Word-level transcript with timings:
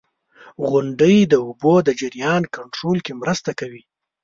•غونډۍ 0.69 1.17
د 1.27 1.33
اوبو 1.45 1.73
د 1.87 1.89
جریان 2.01 2.41
کنټرول 2.55 2.97
کې 3.05 3.13
مرسته 3.21 3.51
کوي. 3.59 3.83